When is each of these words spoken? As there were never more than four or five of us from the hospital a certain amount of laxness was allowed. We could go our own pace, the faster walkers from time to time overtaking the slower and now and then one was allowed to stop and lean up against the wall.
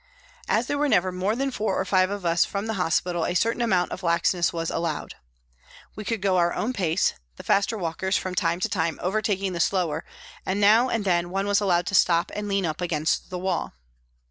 As 0.49 0.65
there 0.65 0.79
were 0.79 0.89
never 0.89 1.11
more 1.11 1.35
than 1.35 1.51
four 1.51 1.79
or 1.79 1.85
five 1.85 2.09
of 2.09 2.25
us 2.25 2.43
from 2.43 2.65
the 2.65 2.73
hospital 2.73 3.23
a 3.23 3.35
certain 3.35 3.61
amount 3.61 3.91
of 3.91 4.01
laxness 4.01 4.51
was 4.51 4.71
allowed. 4.71 5.13
We 5.95 6.03
could 6.03 6.23
go 6.23 6.37
our 6.37 6.55
own 6.55 6.73
pace, 6.73 7.13
the 7.35 7.43
faster 7.43 7.77
walkers 7.77 8.17
from 8.17 8.33
time 8.33 8.59
to 8.61 8.67
time 8.67 8.97
overtaking 8.99 9.53
the 9.53 9.59
slower 9.59 10.03
and 10.43 10.59
now 10.59 10.89
and 10.89 11.05
then 11.05 11.29
one 11.29 11.45
was 11.45 11.61
allowed 11.61 11.85
to 11.85 11.93
stop 11.93 12.31
and 12.33 12.47
lean 12.47 12.65
up 12.65 12.81
against 12.81 13.29
the 13.29 13.37
wall. 13.37 13.73